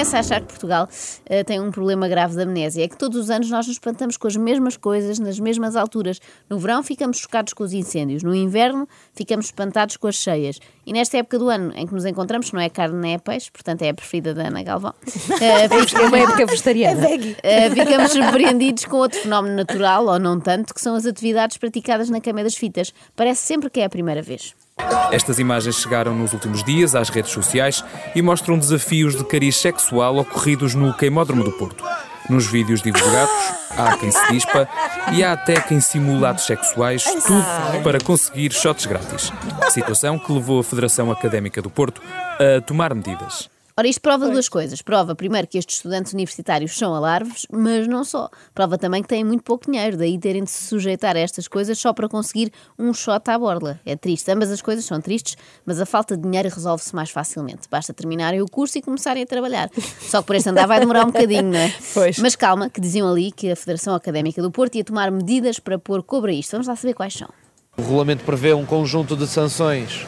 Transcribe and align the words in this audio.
começo 0.00 0.16
a 0.16 0.20
achar 0.20 0.40
que 0.40 0.46
Portugal 0.46 0.88
uh, 0.88 1.44
tem 1.44 1.60
um 1.60 1.70
problema 1.70 2.08
grave 2.08 2.34
de 2.34 2.40
amnésia. 2.40 2.84
É 2.84 2.88
que 2.88 2.96
todos 2.96 3.18
os 3.18 3.28
anos 3.28 3.50
nós 3.50 3.66
nos 3.66 3.76
espantamos 3.76 4.16
com 4.16 4.26
as 4.26 4.34
mesmas 4.34 4.74
coisas 4.74 5.18
nas 5.18 5.38
mesmas 5.38 5.76
alturas. 5.76 6.18
No 6.48 6.58
verão 6.58 6.82
ficamos 6.82 7.18
chocados 7.18 7.52
com 7.52 7.62
os 7.62 7.74
incêndios, 7.74 8.22
no 8.22 8.34
inverno 8.34 8.88
ficamos 9.12 9.46
espantados 9.46 9.98
com 9.98 10.06
as 10.06 10.14
cheias. 10.14 10.58
E 10.86 10.92
nesta 10.94 11.18
época 11.18 11.38
do 11.38 11.50
ano 11.50 11.74
em 11.76 11.86
que 11.86 11.92
nos 11.92 12.06
encontramos, 12.06 12.50
não 12.50 12.60
é 12.60 12.70
carne 12.70 12.98
nem 12.98 13.12
é 13.12 13.18
peixe, 13.18 13.50
portanto 13.50 13.82
é 13.82 13.90
a 13.90 13.94
preferida 13.94 14.32
da 14.32 14.46
Ana 14.46 14.62
Galvão, 14.62 14.94
uh, 14.94 15.34
é 16.00 16.06
uma 16.06 16.18
época 16.18 16.46
vegetariana. 16.46 17.06
Uh, 17.06 17.74
ficamos 17.76 18.12
surpreendidos 18.12 18.86
com 18.86 18.96
outro 18.96 19.20
fenómeno 19.20 19.54
natural, 19.54 20.06
ou 20.06 20.18
não 20.18 20.40
tanto, 20.40 20.72
que 20.72 20.80
são 20.80 20.96
as 20.96 21.04
atividades 21.04 21.58
praticadas 21.58 22.08
na 22.08 22.22
cama 22.22 22.42
das 22.42 22.54
fitas. 22.54 22.94
Parece 23.14 23.42
sempre 23.42 23.68
que 23.68 23.80
é 23.80 23.84
a 23.84 23.90
primeira 23.90 24.22
vez. 24.22 24.54
Estas 25.12 25.38
imagens 25.38 25.76
chegaram 25.76 26.14
nos 26.14 26.32
últimos 26.32 26.62
dias 26.62 26.94
às 26.94 27.08
redes 27.08 27.32
sociais 27.32 27.84
e 28.14 28.22
mostram 28.22 28.58
desafios 28.58 29.16
de 29.16 29.24
cariz 29.24 29.56
sexual 29.56 30.16
ocorridos 30.16 30.74
no 30.74 30.94
Queimódromo 30.94 31.42
do 31.42 31.52
Porto. 31.52 31.84
Nos 32.28 32.46
vídeos 32.46 32.80
divulgados, 32.80 33.34
há 33.76 33.96
quem 33.96 34.10
se 34.10 34.32
dispa 34.32 34.68
e 35.12 35.24
há 35.24 35.32
até 35.32 35.60
quem 35.60 35.80
simula 35.80 36.30
atos 36.30 36.46
sexuais, 36.46 37.02
tudo 37.02 37.82
para 37.82 37.98
conseguir 37.98 38.52
shots 38.52 38.86
grátis. 38.86 39.32
Situação 39.70 40.18
que 40.18 40.32
levou 40.32 40.60
a 40.60 40.64
Federação 40.64 41.10
Académica 41.10 41.60
do 41.60 41.70
Porto 41.70 42.00
a 42.38 42.60
tomar 42.60 42.94
medidas. 42.94 43.48
Ora, 43.76 43.88
isto 43.88 44.00
prova 44.00 44.24
pois. 44.24 44.32
duas 44.32 44.48
coisas. 44.48 44.82
Prova, 44.82 45.14
primeiro, 45.14 45.46
que 45.46 45.58
estes 45.58 45.76
estudantes 45.76 46.12
universitários 46.12 46.76
são 46.76 46.94
alarves, 46.94 47.46
mas 47.50 47.86
não 47.86 48.04
só. 48.04 48.28
Prova 48.54 48.76
também 48.76 49.02
que 49.02 49.08
têm 49.08 49.24
muito 49.24 49.42
pouco 49.42 49.70
dinheiro, 49.70 49.96
daí 49.96 50.18
terem 50.18 50.44
de 50.44 50.50
se 50.50 50.64
sujeitar 50.68 51.16
a 51.16 51.20
estas 51.20 51.48
coisas 51.48 51.78
só 51.78 51.92
para 51.92 52.08
conseguir 52.08 52.52
um 52.78 52.92
shot 52.92 53.28
à 53.30 53.38
borla. 53.38 53.80
É 53.84 53.96
triste. 53.96 54.30
Ambas 54.30 54.50
as 54.50 54.60
coisas 54.60 54.84
são 54.84 55.00
tristes, 55.00 55.36
mas 55.64 55.80
a 55.80 55.86
falta 55.86 56.16
de 56.16 56.22
dinheiro 56.22 56.48
resolve-se 56.48 56.94
mais 56.94 57.10
facilmente. 57.10 57.68
Basta 57.70 57.92
terminarem 57.92 58.40
o 58.42 58.46
curso 58.46 58.78
e 58.78 58.82
começarem 58.82 59.22
a 59.22 59.26
trabalhar. 59.26 59.70
Só 60.00 60.20
que 60.20 60.26
por 60.26 60.36
este 60.36 60.48
andar 60.48 60.66
vai 60.66 60.80
demorar 60.80 61.04
um 61.04 61.10
bocadinho, 61.10 61.44
não 61.44 61.58
é? 61.58 61.74
Pois. 61.92 62.18
Mas 62.18 62.36
calma, 62.36 62.70
que 62.70 62.80
diziam 62.80 63.10
ali 63.10 63.32
que 63.32 63.50
a 63.50 63.56
Federação 63.56 63.94
Académica 63.94 64.40
do 64.40 64.50
Porto 64.50 64.76
ia 64.76 64.84
tomar 64.84 65.10
medidas 65.10 65.58
para 65.58 65.78
pôr 65.78 66.02
cobra 66.02 66.30
a 66.30 66.34
isto. 66.34 66.52
Vamos 66.52 66.66
lá 66.66 66.76
saber 66.76 66.94
quais 66.94 67.14
são. 67.14 67.28
O 67.76 67.82
regulamento 67.82 68.24
prevê 68.24 68.52
um 68.52 68.64
conjunto 68.64 69.16
de 69.16 69.26
sanções 69.26 70.06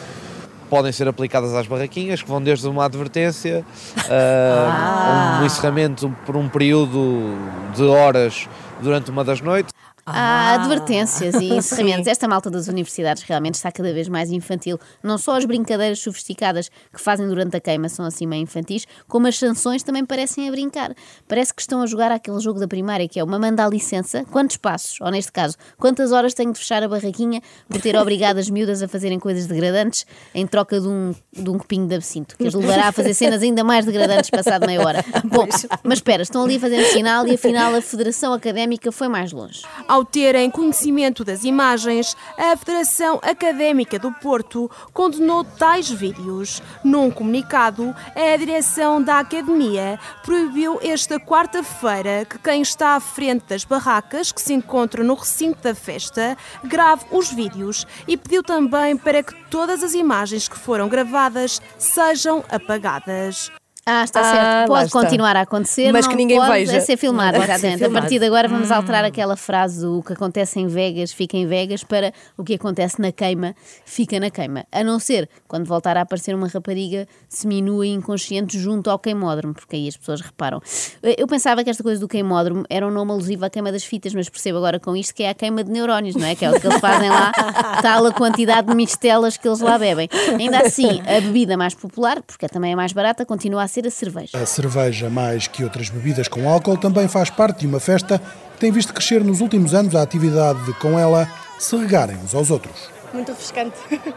podem 0.73 0.91
ser 0.91 1.07
aplicadas 1.07 1.53
às 1.53 1.67
barraquinhas, 1.67 2.23
que 2.23 2.27
vão 2.27 2.41
desde 2.41 2.67
uma 2.67 2.85
advertência, 2.85 3.63
uh, 3.95 4.01
ah. 4.09 5.39
um 5.39 5.45
encerramento 5.45 6.11
por 6.25 6.35
um 6.35 6.49
período 6.49 7.35
de 7.75 7.83
horas 7.83 8.49
durante 8.81 9.11
uma 9.11 9.23
das 9.23 9.39
noites, 9.39 9.71
Há 10.05 10.15
ah. 10.15 10.53
advertências 10.55 11.35
e 11.35 11.45
encerramentos. 11.55 12.07
Esta 12.07 12.27
malta 12.27 12.49
das 12.49 12.67
universidades 12.67 13.23
realmente 13.23 13.55
está 13.55 13.71
cada 13.71 13.93
vez 13.93 14.09
mais 14.09 14.31
infantil. 14.31 14.77
Não 15.01 15.17
só 15.17 15.37
as 15.37 15.45
brincadeiras 15.45 15.99
sofisticadas 15.99 16.69
que 16.91 16.99
fazem 16.99 17.27
durante 17.27 17.55
a 17.55 17.59
queima 17.59 17.87
são 17.87 18.05
assim 18.05 18.25
meio 18.25 18.43
infantis, 18.43 18.85
como 19.07 19.27
as 19.27 19.37
sanções 19.37 19.81
também 19.81 20.05
parecem 20.05 20.47
a 20.47 20.51
brincar. 20.51 20.93
Parece 21.27 21.53
que 21.53 21.61
estão 21.61 21.81
a 21.81 21.85
jogar 21.85 22.11
aquele 22.11 22.39
jogo 22.39 22.59
da 22.59 22.67
primária 22.67 23.07
que 23.07 23.19
é 23.19 23.23
uma 23.23 23.39
manda 23.39 23.65
licença, 23.67 24.25
quantos 24.29 24.57
passos, 24.57 24.99
ou 24.99 25.09
neste 25.09 25.31
caso, 25.31 25.55
quantas 25.77 26.11
horas 26.11 26.33
tenho 26.33 26.51
de 26.51 26.59
fechar 26.59 26.83
a 26.83 26.87
barraquinha 26.87 27.41
por 27.69 27.79
ter 27.79 27.95
obrigado 27.95 28.37
as 28.39 28.49
miúdas 28.49 28.83
a 28.83 28.87
fazerem 28.87 29.19
coisas 29.19 29.47
degradantes 29.47 30.05
em 30.35 30.45
troca 30.45 30.81
de 30.81 30.87
um, 30.87 31.15
de 31.31 31.49
um 31.49 31.57
copinho 31.57 31.87
de 31.87 31.95
absinto, 31.95 32.35
que 32.37 32.47
as 32.47 32.53
levará 32.53 32.89
a 32.89 32.91
fazer 32.91 33.13
cenas 33.13 33.41
ainda 33.41 33.63
mais 33.63 33.85
degradantes 33.85 34.29
passado 34.29 34.65
meia 34.65 34.81
hora. 34.81 35.05
Bom, 35.23 35.47
mas 35.83 35.99
espera, 35.99 36.23
estão 36.23 36.43
ali 36.43 36.57
a 36.57 36.59
fazer 36.59 36.81
um 36.81 36.91
sinal 36.91 37.25
e 37.27 37.35
afinal 37.35 37.73
a 37.73 37.81
Federação 37.81 38.33
Académica 38.33 38.91
foi 38.91 39.07
mais 39.07 39.31
longe. 39.31 39.61
Ao 39.93 40.03
terem 40.03 40.49
conhecimento 40.49 41.23
das 41.23 41.43
imagens, 41.43 42.17
a 42.35 42.57
Federação 42.57 43.19
Académica 43.21 43.99
do 43.99 44.11
Porto 44.11 44.67
condenou 44.91 45.43
tais 45.43 45.87
vídeos. 45.87 46.63
Num 46.83 47.11
comunicado, 47.11 47.93
a 48.15 48.35
direção 48.35 48.99
da 48.99 49.19
Academia 49.19 49.99
proibiu 50.23 50.79
esta 50.81 51.19
quarta-feira 51.19 52.25
que 52.25 52.39
quem 52.39 52.63
está 52.63 52.95
à 52.95 52.99
frente 52.99 53.45
das 53.47 53.65
barracas 53.65 54.31
que 54.31 54.41
se 54.41 54.55
encontram 54.55 55.05
no 55.05 55.13
recinto 55.13 55.61
da 55.61 55.75
festa 55.75 56.35
grave 56.63 57.05
os 57.11 57.31
vídeos 57.31 57.85
e 58.07 58.17
pediu 58.17 58.41
também 58.41 58.97
para 58.97 59.21
que 59.21 59.35
todas 59.51 59.83
as 59.83 59.93
imagens 59.93 60.47
que 60.47 60.57
foram 60.57 60.89
gravadas 60.89 61.61
sejam 61.77 62.43
apagadas. 62.49 63.51
Ah, 63.85 64.03
está 64.05 64.21
ah, 64.21 64.23
certo. 64.23 64.67
Pode 64.67 64.91
continuar 64.91 65.35
a 65.35 65.41
acontecer, 65.41 65.91
mas 65.91 66.07
que 66.07 66.15
ninguém 66.15 66.39
pode 66.39 66.65
veja. 66.65 66.79
ser 66.79 66.95
filmado, 66.95 67.37
exatamente. 67.37 67.83
A 67.83 67.89
partir 67.89 68.17
de 68.17 68.25
agora 68.25 68.47
vamos 68.47 68.71
hum. 68.71 68.73
alterar 68.73 69.03
aquela 69.03 69.35
frase: 69.35 69.85
o 69.85 70.01
que 70.01 70.13
acontece 70.13 70.59
em 70.59 70.67
Vegas 70.67 71.11
fica 71.11 71.35
em 71.35 71.45
Vegas 71.45 71.83
para 71.83 72.13
o 72.37 72.43
que 72.43 72.53
acontece 72.53 73.01
na 73.01 73.11
queima 73.11 73.53
fica 73.85 74.19
na 74.21 74.29
queima. 74.29 74.65
A 74.71 74.83
não 74.83 74.99
ser 74.99 75.29
quando 75.47 75.65
voltar 75.65 75.97
a 75.97 76.01
aparecer 76.01 76.33
uma 76.33 76.47
rapariga 76.47 77.05
seminua 77.27 77.85
e 77.85 77.89
inconsciente 77.89 78.57
junto 78.57 78.89
ao 78.89 78.97
queimódromo, 78.97 79.53
porque 79.53 79.75
aí 79.75 79.87
as 79.87 79.97
pessoas 79.97 80.21
reparam. 80.21 80.61
Eu 81.01 81.27
pensava 81.27 81.61
que 81.63 81.69
esta 81.69 81.83
coisa 81.83 81.99
do 81.99 82.07
queimódromo 82.07 82.63
era 82.69 82.87
um 82.87 82.91
nome 82.91 83.11
alusivo 83.11 83.43
à 83.43 83.49
queima 83.49 83.71
das 83.71 83.83
fitas, 83.83 84.13
mas 84.13 84.29
percebo 84.29 84.59
agora 84.59 84.79
com 84.79 84.95
isto 84.95 85.13
que 85.13 85.23
é 85.23 85.29
a 85.29 85.33
queima 85.33 85.61
de 85.61 85.71
neurónios, 85.71 86.15
não 86.15 86.25
é? 86.25 86.35
Que 86.35 86.45
é 86.45 86.51
o 86.51 86.59
que 86.59 86.65
eles 86.65 86.79
fazem 86.79 87.09
lá, 87.09 87.33
tal 87.81 88.05
a 88.05 88.13
quantidade 88.13 88.67
de 88.67 88.75
mistelas 88.75 89.35
que 89.35 89.45
eles 89.45 89.59
lá 89.59 89.77
bebem. 89.77 90.07
Ainda 90.39 90.59
assim, 90.59 91.01
a 91.01 91.19
bebida 91.19 91.57
mais 91.57 91.73
popular, 91.75 92.21
porque 92.21 92.47
também 92.47 92.71
é 92.71 92.75
mais 92.75 92.93
barata, 92.93 93.25
continua 93.25 93.63
a 93.63 93.67
ser 93.73 93.87
a 93.87 93.91
cerveja. 93.91 94.37
A 94.37 94.45
cerveja, 94.45 95.09
mais 95.09 95.47
que 95.47 95.63
outras 95.63 95.89
bebidas 95.89 96.27
com 96.27 96.47
álcool, 96.47 96.77
também 96.77 97.07
faz 97.07 97.31
parte 97.31 97.61
de 97.61 97.67
uma 97.67 97.79
festa 97.79 98.19
que 98.53 98.59
tem 98.59 98.71
visto 98.71 98.93
crescer 98.93 99.23
nos 99.23 99.41
últimos 99.41 99.73
anos 99.73 99.95
a 99.95 100.03
atividade 100.03 100.63
de, 100.65 100.73
com 100.75 100.99
ela, 100.99 101.27
se 101.57 101.75
regarem 101.75 102.15
uns 102.17 102.35
aos 102.35 102.51
outros. 102.51 102.89
Muito 103.13 103.29
refrescante. 103.29 103.77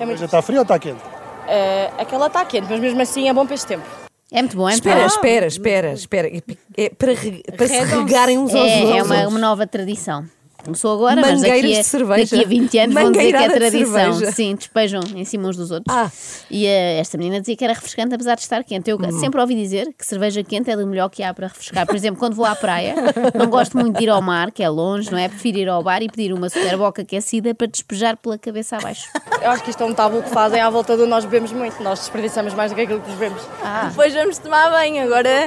É 0.00 0.04
muito 0.04 0.18
Já 0.18 0.24
está 0.24 0.42
frio 0.42 0.58
ou 0.58 0.62
está 0.62 0.80
quente? 0.80 0.98
Uh, 0.98 2.00
aquela 2.00 2.26
está 2.26 2.44
quente, 2.44 2.66
mas 2.68 2.80
mesmo 2.80 3.00
assim 3.00 3.28
é 3.28 3.32
bom 3.32 3.46
para 3.46 3.54
este 3.54 3.68
tempo. 3.68 3.84
É 4.32 4.42
muito 4.42 4.56
bom, 4.56 4.68
é 4.68 4.72
muito 4.72 4.88
espera, 4.88 5.00
bom. 5.00 5.06
Espera, 5.06 5.46
espera, 5.46 5.92
espera. 5.92 6.28
É 6.76 6.88
para, 6.88 7.12
para 7.56 7.68
se 7.68 7.84
regarem 7.84 8.36
uns 8.36 8.52
aos 8.52 8.68
é, 8.68 8.78
outros. 8.80 8.96
É 8.96 9.02
uma, 9.04 9.28
uma 9.28 9.38
nova 9.38 9.64
tradição. 9.64 10.24
Começou 10.64 10.94
agora, 10.94 11.20
mas 11.20 11.40
daqui 11.40 11.74
a, 11.74 11.80
de 11.80 11.84
cerveja. 11.84 12.36
daqui 12.36 12.44
a 12.44 12.48
20 12.48 12.78
anos 12.78 12.94
vão 12.94 13.10
dizer 13.10 13.32
que 13.32 13.36
é 13.36 13.48
tradição. 13.48 14.18
De 14.18 14.32
Sim, 14.32 14.54
despejam 14.54 15.02
em 15.14 15.24
cima 15.24 15.48
uns 15.48 15.56
dos 15.56 15.72
outros. 15.72 15.94
Ah. 15.94 16.10
E 16.48 16.66
uh, 16.66 17.00
esta 17.00 17.18
menina 17.18 17.40
dizia 17.40 17.56
que 17.56 17.64
era 17.64 17.72
refrescante, 17.72 18.14
apesar 18.14 18.36
de 18.36 18.42
estar 18.42 18.62
quente. 18.62 18.88
Eu 18.88 18.96
hum. 18.96 19.18
sempre 19.18 19.40
ouvi 19.40 19.56
dizer 19.56 19.92
que 19.92 20.06
cerveja 20.06 20.42
quente 20.44 20.70
é 20.70 20.76
do 20.76 20.86
melhor 20.86 21.08
que 21.08 21.22
há 21.22 21.34
para 21.34 21.48
refrescar. 21.48 21.84
Por 21.84 21.96
exemplo, 21.96 22.18
quando 22.18 22.34
vou 22.34 22.46
à 22.46 22.54
praia, 22.54 22.94
não 23.34 23.46
gosto 23.48 23.76
muito 23.76 23.98
de 23.98 24.04
ir 24.04 24.08
ao 24.08 24.22
mar, 24.22 24.52
que 24.52 24.62
é 24.62 24.68
longe, 24.68 25.10
não 25.10 25.18
é? 25.18 25.28
Prefiro 25.28 25.58
ir 25.58 25.68
ao 25.68 25.82
bar 25.82 26.00
e 26.00 26.08
pedir 26.08 26.32
uma 26.32 26.48
super 26.48 26.76
boca 26.76 27.02
aquecida 27.02 27.54
para 27.54 27.66
despejar 27.66 28.16
pela 28.16 28.38
cabeça 28.38 28.76
abaixo. 28.76 29.08
Eu 29.42 29.50
acho 29.50 29.64
que 29.64 29.70
isto 29.70 29.82
é 29.82 29.86
um 29.86 29.92
tabu 29.92 30.22
que 30.22 30.30
fazem 30.30 30.60
à 30.60 30.70
volta 30.70 30.96
do 30.96 31.06
nós 31.06 31.24
bebemos 31.24 31.50
muito. 31.52 31.82
Nós 31.82 31.98
desperdiçamos 31.98 32.54
mais 32.54 32.70
do 32.70 32.76
que 32.76 32.82
aquilo 32.82 33.00
que 33.00 33.10
bebemos. 33.10 33.42
Ah. 33.64 33.86
Depois 33.88 34.14
vamos 34.14 34.38
tomar 34.38 34.70
banho, 34.70 35.02
agora, 35.02 35.46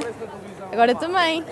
agora 0.73 0.93
também. 0.93 1.43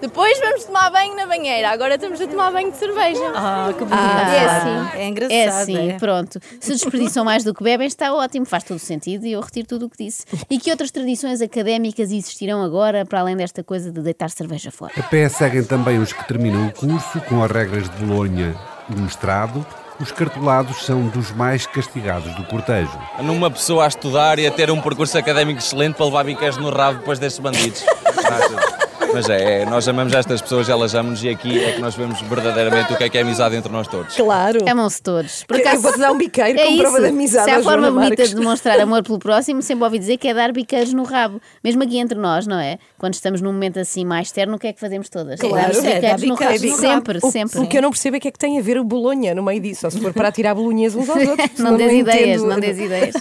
Depois 0.00 0.38
vamos 0.38 0.64
tomar 0.64 0.90
banho 0.90 1.16
na 1.16 1.26
banheira. 1.26 1.70
Agora 1.70 1.96
estamos 1.96 2.20
a 2.20 2.26
tomar 2.26 2.52
banho 2.52 2.70
de 2.70 2.76
cerveja. 2.76 3.32
Ah, 3.34 3.72
que 3.76 3.84
bonito. 3.84 3.94
Ah, 3.94 4.34
é 4.34 4.44
assim. 4.44 4.98
É 4.98 5.08
engraçado. 5.08 5.32
É 5.32 5.48
assim, 5.48 5.90
é. 5.90 5.98
pronto. 5.98 6.40
Se 6.60 6.72
desperdiçam 6.72 7.24
mais 7.24 7.42
do 7.42 7.52
que 7.52 7.62
bebem, 7.62 7.86
está 7.86 8.12
ótimo. 8.14 8.46
Faz 8.46 8.62
todo 8.62 8.76
o 8.76 8.80
sentido 8.80 9.26
e 9.26 9.32
eu 9.32 9.40
retiro 9.40 9.66
tudo 9.66 9.86
o 9.86 9.90
que 9.90 10.04
disse. 10.04 10.24
E 10.48 10.58
que 10.58 10.70
outras 10.70 10.90
tradições 10.90 11.40
académicas 11.40 12.12
existirão 12.12 12.62
agora, 12.62 13.04
para 13.04 13.20
além 13.20 13.36
desta 13.36 13.64
coisa 13.64 13.90
de 13.90 14.00
deitar 14.00 14.30
cerveja 14.30 14.70
fora? 14.70 14.92
A 14.96 15.02
pé 15.02 15.28
seguem 15.28 15.64
também 15.64 15.98
os 15.98 16.12
que 16.12 16.26
terminam 16.26 16.68
o 16.68 16.72
curso, 16.72 17.20
com 17.28 17.42
as 17.42 17.50
regras 17.50 17.88
de 17.88 18.04
Bolonha 18.04 18.54
do 18.88 19.00
mestrado. 19.00 19.66
Os 20.00 20.12
cartolados 20.12 20.84
são 20.86 21.08
dos 21.08 21.32
mais 21.32 21.66
castigados 21.66 22.32
do 22.36 22.44
cortejo. 22.44 22.96
Numa 23.20 23.50
pessoa 23.50 23.84
a 23.84 23.88
estudar 23.88 24.38
e 24.38 24.46
a 24.46 24.50
ter 24.50 24.70
um 24.70 24.80
percurso 24.80 25.18
académico 25.18 25.58
excelente 25.58 25.96
para 25.96 26.06
levar 26.06 26.24
biqueiros 26.24 26.56
no 26.56 26.70
rabo 26.70 27.00
depois 27.00 27.18
destes 27.18 27.40
bandidos. 27.40 27.84
Mas 29.12 29.28
é, 29.28 29.62
é, 29.62 29.66
nós 29.66 29.88
amamos 29.88 30.12
estas 30.12 30.40
pessoas, 30.40 30.68
elas 30.68 30.94
amam-nos 30.94 31.22
e 31.22 31.28
aqui 31.28 31.62
é 31.62 31.72
que 31.72 31.80
nós 31.80 31.94
vemos 31.94 32.20
verdadeiramente 32.22 32.92
o 32.92 32.96
que 32.96 33.04
é 33.04 33.08
que 33.08 33.18
é 33.18 33.22
amizade 33.22 33.56
entre 33.56 33.70
nós 33.72 33.86
todos. 33.86 34.14
Claro. 34.14 34.58
Amam-se 34.68 35.02
todos. 35.02 35.44
Por 35.44 35.56
acaso, 35.56 35.76
eu 35.76 35.82
vou-te 35.82 35.98
dar 35.98 36.12
um 36.12 36.18
biqueiro 36.18 36.58
é 36.58 36.66
com 36.66 36.76
prova 36.76 37.00
de 37.00 37.06
amizade. 37.06 37.50
Se 37.50 37.56
há 37.56 37.62
forma 37.62 37.90
bonita 37.90 38.08
Marques. 38.08 38.30
de 38.30 38.36
demonstrar 38.36 38.78
amor 38.80 39.02
pelo 39.02 39.18
próximo, 39.18 39.62
sempre 39.62 39.84
ouvi 39.84 39.98
dizer 39.98 40.16
que 40.18 40.28
é 40.28 40.34
dar 40.34 40.52
biqueiros 40.52 40.92
no 40.92 41.04
rabo. 41.04 41.40
Mesmo 41.62 41.82
aqui 41.82 41.98
entre 41.98 42.18
nós, 42.18 42.46
não 42.46 42.58
é? 42.58 42.78
Quando 42.98 43.14
estamos 43.14 43.40
num 43.40 43.52
momento 43.52 43.78
assim 43.78 44.04
mais 44.04 44.30
terno, 44.30 44.56
o 44.56 44.58
que 44.58 44.66
é 44.66 44.72
que 44.72 44.80
fazemos 44.80 45.08
todas? 45.08 45.40
Claro, 45.40 45.72
Damos 45.72 45.84
é, 45.84 45.94
biqueiros 45.94 46.22
no 46.22 46.34
rabo. 46.34 46.58
Sempre, 46.58 47.18
o, 47.22 47.30
sempre. 47.30 47.60
O 47.60 47.66
que 47.66 47.78
eu 47.78 47.82
não 47.82 47.90
percebo 47.90 48.16
é 48.16 48.20
que 48.20 48.28
é 48.28 48.30
que 48.30 48.38
tem 48.38 48.58
a 48.58 48.62
ver 48.62 48.78
o 48.78 48.84
Bolonha 48.84 49.34
no 49.34 49.42
meio 49.42 49.60
disso, 49.60 49.86
ou 49.86 49.90
se 49.90 50.00
for 50.00 50.12
para 50.12 50.30
tirar 50.30 50.54
bolonhas 50.54 50.94
uns 50.94 51.08
aos 51.08 51.26
outros. 51.26 51.58
não 51.58 51.76
des 51.76 51.92
ideias, 51.92 52.42
não 52.42 52.60
des 52.60 52.78
ideias. 52.78 53.14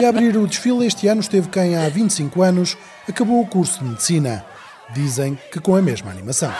E 0.00 0.04
a 0.04 0.08
abrir 0.08 0.36
o 0.36 0.46
desfile 0.46 0.86
este 0.86 1.08
ano 1.08 1.20
esteve 1.20 1.48
quem 1.48 1.76
há 1.76 1.88
25 1.88 2.42
anos 2.42 2.76
acabou 3.08 3.40
o 3.40 3.46
curso 3.46 3.80
de 3.80 3.90
Medicina. 3.90 4.44
Dizem 4.94 5.38
que 5.52 5.60
com 5.60 5.76
a 5.76 5.82
mesma 5.82 6.10
animação. 6.10 6.50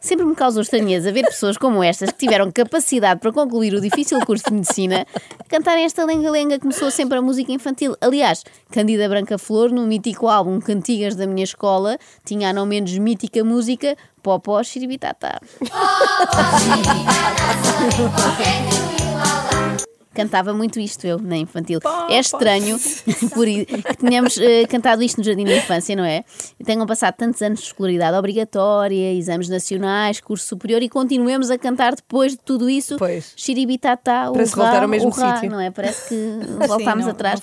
Sempre 0.00 0.24
me 0.24 0.34
causou 0.34 0.62
estranheza 0.62 1.12
ver 1.12 1.24
pessoas 1.24 1.58
como 1.58 1.82
estas 1.82 2.12
que 2.12 2.18
tiveram 2.18 2.50
capacidade 2.50 3.20
para 3.20 3.32
concluir 3.32 3.74
o 3.74 3.80
difícil 3.80 4.18
curso 4.24 4.44
de 4.46 4.54
medicina 4.54 5.06
cantarem 5.48 5.84
esta 5.84 6.04
lenga-lenga 6.04 6.54
que 6.54 6.62
começou 6.62 6.90
sempre 6.90 7.18
a 7.18 7.22
música 7.22 7.52
infantil. 7.52 7.94
Aliás, 8.00 8.44
Candida 8.70 9.08
Branca 9.08 9.36
Flor, 9.36 9.70
no 9.70 9.86
mítico 9.86 10.28
álbum 10.28 10.60
Cantigas 10.60 11.16
da 11.16 11.26
minha 11.26 11.44
escola, 11.44 11.98
tinha 12.24 12.50
a 12.50 12.52
não 12.52 12.64
menos 12.64 12.96
mítica 12.96 13.44
música 13.44 13.96
Popó 14.22 14.62
Xiribitata 14.62 15.40
cantava 20.18 20.52
muito 20.52 20.80
isto 20.80 21.06
eu, 21.06 21.16
na 21.20 21.36
infantil. 21.36 21.78
é 22.10 22.18
estranho 22.18 22.76
por, 23.32 23.46
que 23.46 23.96
tenhamos 23.98 24.36
uh, 24.36 24.66
cantado 24.68 25.00
isto 25.00 25.18
no 25.18 25.24
Jardim 25.24 25.44
da 25.44 25.56
Infância, 25.56 25.94
não 25.94 26.04
é? 26.04 26.24
E 26.58 26.64
tenham 26.64 26.84
passado 26.86 27.14
tantos 27.14 27.40
anos 27.40 27.60
de 27.60 27.66
escolaridade 27.66 28.16
obrigatória, 28.16 29.14
exames 29.14 29.48
nacionais, 29.48 30.20
curso 30.20 30.44
superior 30.44 30.82
e 30.82 30.88
continuemos 30.88 31.52
a 31.52 31.58
cantar 31.58 31.94
depois 31.94 32.32
de 32.32 32.38
tudo 32.38 32.68
isso. 32.68 32.96
Pois. 32.96 33.32
Xiribitatá, 33.36 34.28
Parece 34.32 34.56
voltar 34.56 34.82
ao 34.82 34.88
mesmo 34.88 35.12
sítio. 35.12 35.48
Não 35.48 35.60
é? 35.60 35.70
Parece 35.70 36.08
que 36.08 36.40
voltámos 36.66 37.04
Sim, 37.04 37.10
não, 37.10 37.10
atrás. 37.10 37.40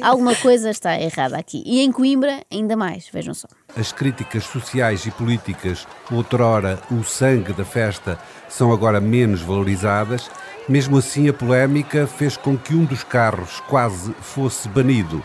Não 0.00 0.08
Alguma 0.08 0.34
coisa 0.34 0.70
está 0.70 0.98
errada 0.98 1.36
aqui. 1.36 1.62
E 1.66 1.80
em 1.80 1.92
Coimbra, 1.92 2.42
ainda 2.50 2.74
mais, 2.74 3.06
vejam 3.12 3.34
só. 3.34 3.48
As 3.76 3.92
críticas 3.92 4.44
sociais 4.44 5.04
e 5.04 5.10
políticas, 5.10 5.86
outrora 6.10 6.78
o 6.90 7.04
sangue 7.04 7.52
da 7.52 7.66
festa, 7.66 8.18
são 8.48 8.72
agora 8.72 8.98
menos 8.98 9.42
valorizadas 9.42 10.30
mesmo 10.68 10.96
assim, 10.96 11.28
a 11.28 11.32
polémica 11.32 12.06
fez 12.16 12.36
com 12.36 12.56
que 12.56 12.74
um 12.74 12.84
dos 12.84 13.04
carros 13.04 13.60
quase 13.68 14.12
fosse 14.20 14.68
banido. 14.68 15.22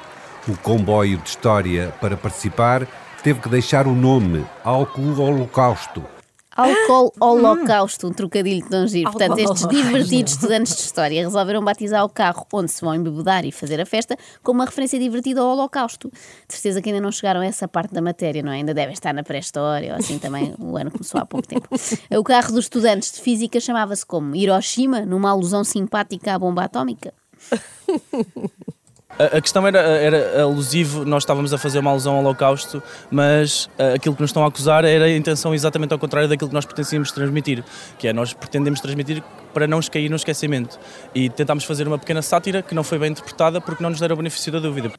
O 0.47 0.57
comboio 0.57 1.17
de 1.17 1.29
história 1.29 1.93
para 2.01 2.17
participar 2.17 2.87
teve 3.23 3.39
que 3.39 3.49
deixar 3.49 3.87
o 3.87 3.93
nome 3.93 4.45
Álcool 4.63 5.19
Holocausto 5.19 6.18
Álcool 6.59 7.13
Holocausto, 7.21 8.07
um 8.07 8.11
trocadilho 8.11 8.61
de 8.61 8.69
Dom 8.69 8.85
Giro. 8.85 9.11
Portanto, 9.11 9.37
estes 9.37 9.65
divertidos 9.67 10.33
estudantes 10.33 10.75
de 10.75 10.81
História 10.81 11.21
resolveram 11.21 11.63
batizar 11.63 12.03
o 12.03 12.09
carro 12.09 12.45
onde 12.51 12.69
se 12.69 12.81
vão 12.81 12.93
embebedar 12.93 13.45
e 13.45 13.51
fazer 13.51 13.79
a 13.79 13.85
festa 13.85 14.17
com 14.43 14.51
uma 14.51 14.65
referência 14.65 14.99
divertida 14.99 15.39
ao 15.39 15.47
Holocausto. 15.47 16.11
De 16.47 16.53
certeza 16.53 16.81
que 16.81 16.89
ainda 16.89 17.01
não 17.01 17.13
chegaram 17.13 17.39
a 17.39 17.45
essa 17.45 17.65
parte 17.65 17.93
da 17.93 18.01
matéria, 18.01 18.43
não 18.43 18.51
é? 18.51 18.55
Ainda 18.55 18.73
devem 18.73 18.93
estar 18.93 19.13
na 19.13 19.23
pré-história, 19.23 19.93
ou 19.93 19.99
assim 19.99 20.19
também, 20.19 20.53
o 20.59 20.75
ano 20.75 20.91
começou 20.91 21.21
há 21.21 21.25
pouco 21.25 21.47
tempo. 21.47 21.69
O 22.17 22.23
carro 22.23 22.51
dos 22.51 22.65
estudantes 22.65 23.13
de 23.13 23.21
Física 23.21 23.59
chamava-se 23.61 24.05
como 24.05 24.35
Hiroshima, 24.35 25.05
numa 25.05 25.29
alusão 25.29 25.63
simpática 25.63 26.33
à 26.33 26.39
bomba 26.39 26.65
atómica. 26.65 27.13
A, 29.19 29.41
questão 29.41 29.67
era, 29.67 29.79
era 29.79 30.43
alusivo, 30.43 31.03
nós 31.03 31.23
estávamos 31.23 31.53
a 31.53 31.57
fazer 31.57 31.79
uma 31.79 31.91
alusão 31.91 32.13
ao 32.13 32.21
Holocausto, 32.21 32.81
mas 33.11 33.65
uh, 33.77 33.95
aquilo 33.95 34.15
que 34.15 34.21
nos 34.21 34.29
estão 34.29 34.45
a 34.45 34.47
acusar 34.47 34.85
era 34.85 35.03
a 35.03 35.13
intenção 35.13 35.53
exatamente 35.53 35.91
ao 35.91 35.99
contrário 35.99 36.29
daquilo 36.29 36.47
que 36.47 36.53
nós 36.53 36.65
pretendíamos 36.65 37.11
transmitir, 37.11 37.61
que 37.97 38.07
é 38.07 38.13
nós 38.13 38.33
pretendemos 38.33 38.79
transmitir 38.79 39.21
para 39.53 39.67
não 39.67 39.81
cair 39.81 40.09
no 40.09 40.15
esquecimento. 40.15 40.79
E 41.13 41.29
tentámos 41.29 41.65
fazer 41.65 41.85
uma 41.85 41.99
pequena 41.99 42.21
sátira 42.21 42.61
que 42.61 42.73
não 42.73 42.81
foi 42.81 42.97
bem 42.97 43.11
interpretada 43.11 43.59
porque 43.59 43.83
não 43.83 43.89
nos 43.89 43.99
deram 43.99 44.13
o 44.13 44.17
benefício 44.17 44.53
da 44.53 44.59
dúvida. 44.59 44.89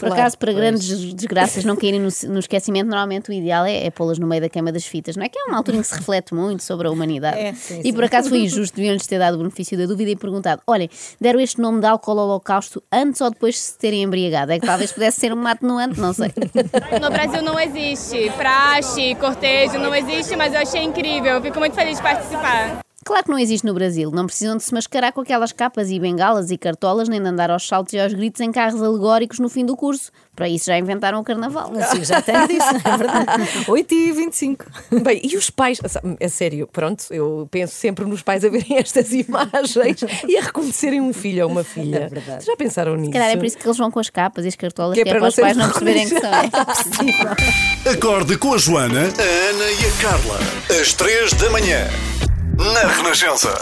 Por 0.00 0.06
claro, 0.06 0.22
acaso, 0.22 0.38
para 0.38 0.52
pois. 0.52 0.64
grandes 0.64 1.14
desgraças 1.14 1.62
não 1.62 1.76
caírem 1.76 2.00
no, 2.00 2.08
no, 2.28 2.38
esquecimento, 2.38 2.88
normalmente 2.88 3.28
o 3.28 3.32
ideal 3.32 3.66
é, 3.66 3.84
é 3.84 3.90
pô-las 3.90 4.18
no 4.18 4.26
meio 4.26 4.40
da 4.40 4.48
queima 4.48 4.72
das 4.72 4.86
fitas, 4.86 5.14
não 5.14 5.22
é? 5.22 5.28
Que 5.28 5.38
é 5.38 5.44
uma 5.44 5.58
altura 5.58 5.76
em 5.76 5.82
que 5.82 5.86
se 5.86 5.94
reflete 5.94 6.34
muito 6.34 6.62
sobre 6.62 6.88
a 6.88 6.90
humanidade. 6.90 7.38
É, 7.38 7.52
sim, 7.52 7.82
e 7.84 7.92
por 7.92 8.04
acaso 8.04 8.30
foi 8.30 8.38
injusto, 8.44 8.76
deviam-lhes 8.76 9.06
ter 9.06 9.18
dado 9.18 9.34
o 9.34 9.38
benefício 9.38 9.76
da 9.76 9.84
dúvida 9.84 10.10
e 10.10 10.16
perguntado: 10.16 10.62
olhem, 10.66 10.88
deram 11.20 11.38
este 11.38 11.60
nome 11.60 11.80
de 11.80 11.86
álcool 11.86 12.16
holocausto 12.16 12.82
antes 12.90 13.20
ou 13.20 13.30
depois 13.30 13.54
de 13.54 13.60
se 13.60 13.78
terem 13.78 14.02
embriagado? 14.02 14.52
É 14.52 14.58
que 14.58 14.66
talvez 14.66 14.90
pudesse 14.90 15.20
ser 15.20 15.34
um 15.34 15.46
atenuante, 15.46 16.00
não 16.00 16.12
sei. 16.12 16.32
No 17.00 17.10
Brasil 17.10 17.42
não 17.42 17.58
existe 17.58 18.30
praxe, 18.36 19.14
cortejo, 19.16 19.78
não 19.78 19.94
existe, 19.94 20.34
mas 20.36 20.54
eu 20.54 20.60
achei 20.60 20.82
incrível, 20.82 21.32
eu 21.32 21.42
fico 21.42 21.58
muito 21.58 21.74
feliz 21.74 21.96
de 21.96 22.02
participar. 22.02 22.80
Claro 23.04 23.24
que 23.24 23.30
não 23.30 23.38
existe 23.38 23.66
no 23.66 23.72
Brasil. 23.72 24.10
Não 24.10 24.26
precisam 24.26 24.56
de 24.56 24.62
se 24.62 24.74
mascarar 24.74 25.10
com 25.12 25.22
aquelas 25.22 25.52
capas 25.52 25.90
e 25.90 25.98
bengalas 25.98 26.50
e 26.50 26.58
cartolas, 26.58 27.08
nem 27.08 27.20
de 27.20 27.28
andar 27.28 27.50
aos 27.50 27.66
saltos 27.66 27.94
e 27.94 27.98
aos 27.98 28.12
gritos 28.12 28.40
em 28.42 28.52
carros 28.52 28.82
alegóricos 28.82 29.38
no 29.38 29.48
fim 29.48 29.64
do 29.64 29.74
curso. 29.74 30.10
Para 30.36 30.48
isso 30.48 30.66
já 30.66 30.78
inventaram 30.78 31.18
o 31.18 31.24
carnaval. 31.24 31.72
Sim, 31.90 32.04
já 32.04 32.20
tenho 32.20 32.46
disso, 32.46 32.68
é 32.84 32.96
verdade. 32.96 33.64
8 33.68 33.94
e 33.94 34.12
25. 34.12 34.64
Bem, 35.02 35.20
e 35.24 35.36
os 35.36 35.48
pais? 35.48 35.80
É 36.18 36.28
sério, 36.28 36.68
pronto, 36.70 37.04
eu 37.10 37.48
penso 37.50 37.74
sempre 37.74 38.04
nos 38.04 38.22
pais 38.22 38.44
a 38.44 38.50
verem 38.50 38.76
estas 38.78 39.12
imagens 39.12 40.02
e 40.28 40.36
a 40.36 40.42
reconhecerem 40.42 41.00
um 41.00 41.12
filho 41.12 41.44
ou 41.44 41.50
uma 41.50 41.64
filha. 41.64 42.00
É 42.00 42.08
verdade. 42.08 42.44
Já 42.44 42.54
pensaram 42.56 42.96
nisso? 42.96 43.06
Se 43.06 43.12
calhar 43.12 43.30
é 43.30 43.36
por 43.36 43.46
isso 43.46 43.56
que 43.56 43.66
eles 43.66 43.78
vão 43.78 43.90
com 43.90 43.98
as 43.98 44.10
capas 44.10 44.44
e 44.44 44.48
as 44.48 44.56
cartolas, 44.56 44.94
que 44.94 45.00
é, 45.00 45.04
que 45.04 45.10
é 45.10 45.14
para, 45.14 45.26
os 45.26 45.36
pais 45.36 45.56
não 45.56 45.68
perceberem 45.68 46.08
que 46.08 46.20
são. 46.20 46.30
É 47.86 47.90
Acorde 47.90 48.36
com 48.36 48.52
a 48.52 48.58
Joana, 48.58 49.00
a 49.00 49.50
Ana 49.50 49.70
e 49.70 49.86
a 49.86 50.02
Carla. 50.02 50.38
Às 50.80 50.92
3 50.92 51.32
da 51.32 51.50
manhã 51.50 51.88
na 52.60 52.80
Renascença. 52.86 53.54